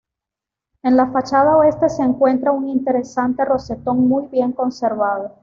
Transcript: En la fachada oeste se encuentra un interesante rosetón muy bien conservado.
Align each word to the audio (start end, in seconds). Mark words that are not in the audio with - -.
En 0.81 0.97
la 0.97 1.11
fachada 1.11 1.55
oeste 1.57 1.87
se 1.87 2.01
encuentra 2.01 2.51
un 2.51 2.67
interesante 2.67 3.45
rosetón 3.45 4.07
muy 4.07 4.25
bien 4.29 4.51
conservado. 4.51 5.35